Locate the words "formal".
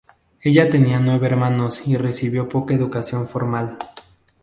3.27-3.77